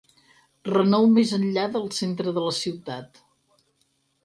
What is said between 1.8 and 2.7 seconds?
centre de la